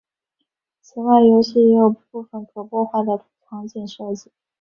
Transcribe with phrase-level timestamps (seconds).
[0.81, 4.31] 此外游戏也有部分可破坏的场景设计。